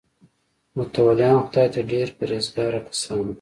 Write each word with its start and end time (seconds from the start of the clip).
متولیان 0.75 1.37
خدای 1.45 1.67
ته 1.73 1.81
ډېر 1.91 2.07
پرهیزګاره 2.17 2.79
کسان 2.87 3.17
وو. 3.21 3.29